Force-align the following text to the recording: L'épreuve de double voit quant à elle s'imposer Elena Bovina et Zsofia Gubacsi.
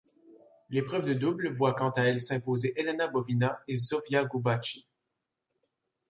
L'épreuve 0.71 1.05
de 1.07 1.13
double 1.13 1.49
voit 1.51 1.75
quant 1.75 1.91
à 1.91 2.01
elle 2.01 2.19
s'imposer 2.19 2.73
Elena 2.75 3.07
Bovina 3.07 3.61
et 3.67 3.75
Zsofia 3.77 4.25
Gubacsi. 4.25 4.87